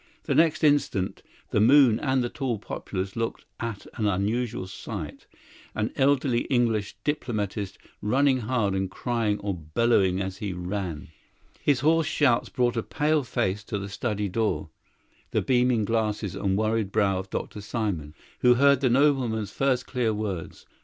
The 0.23 0.33
next 0.33 0.63
instant 0.63 1.21
the 1.51 1.59
moon 1.61 1.99
and 1.99 2.23
the 2.23 2.29
tall 2.29 2.57
poplars 2.57 3.15
looked 3.15 3.45
at 3.59 3.85
an 3.99 4.07
unusual 4.07 4.65
sight 4.65 5.27
an 5.75 5.91
elderly 5.95 6.45
English 6.45 6.95
diplomatist 7.03 7.77
running 8.01 8.39
hard 8.39 8.73
and 8.73 8.89
crying 8.89 9.37
or 9.41 9.53
bellowing 9.53 10.19
as 10.19 10.37
he 10.37 10.53
ran. 10.53 11.09
His 11.63 11.81
hoarse 11.81 12.07
shouts 12.07 12.49
brought 12.49 12.77
a 12.77 12.81
pale 12.81 13.21
face 13.23 13.63
to 13.65 13.77
the 13.77 13.89
study 13.89 14.27
door, 14.27 14.71
the 15.29 15.43
beaming 15.43 15.85
glasses 15.85 16.33
and 16.33 16.57
worried 16.57 16.91
brow 16.91 17.19
of 17.19 17.29
Dr. 17.29 17.61
Simon, 17.61 18.15
who 18.39 18.55
heard 18.55 18.81
the 18.81 18.89
nobleman's 18.89 19.51
first 19.51 19.85
clear 19.85 20.15
words. 20.15 20.65